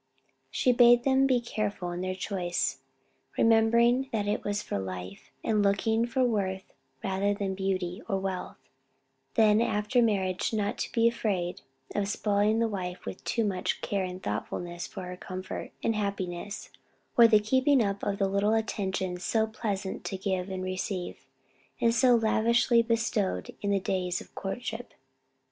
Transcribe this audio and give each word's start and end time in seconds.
She 0.49 0.71
bade 0.71 1.03
them 1.03 1.27
be 1.27 1.39
careful 1.39 1.91
in 1.91 2.01
their 2.01 2.15
choice, 2.15 2.79
remembering 3.37 4.09
that 4.11 4.27
it 4.27 4.43
was 4.43 4.63
for 4.63 4.79
life, 4.79 5.29
and 5.43 5.61
looking 5.61 6.07
for 6.07 6.23
worth 6.23 6.73
rather 7.03 7.35
than 7.35 7.53
beauty 7.53 8.01
or 8.09 8.17
wealth; 8.17 8.57
then 9.35 9.61
after 9.61 10.01
marriage 10.01 10.53
not 10.55 10.79
to 10.79 10.91
be 10.91 11.07
afraid 11.07 11.61
of 11.93 12.07
spoiling 12.07 12.57
the 12.57 12.67
wife 12.67 13.05
with 13.05 13.23
too 13.25 13.43
much 13.45 13.81
care 13.81 14.03
and 14.03 14.23
thoughtfulness 14.23 14.87
for 14.87 15.03
her 15.03 15.15
comfort, 15.15 15.71
and 15.83 15.95
happiness, 15.95 16.71
or 17.15 17.27
the 17.27 17.39
keeping 17.39 17.83
up 17.85 18.01
of 18.01 18.17
the 18.17 18.27
little 18.27 18.55
attentions 18.55 19.23
so 19.23 19.45
pleasant 19.45 20.03
to 20.05 20.17
give 20.17 20.49
and 20.49 20.63
receive, 20.63 21.27
and 21.79 21.93
so 21.93 22.15
lavishly 22.15 22.81
bestowed 22.81 23.55
in 23.61 23.69
the 23.69 23.79
days 23.79 24.19
of 24.19 24.33
courtship. 24.33 24.95